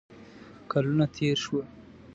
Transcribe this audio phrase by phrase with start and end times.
[0.71, 1.63] کلونه تیر شوه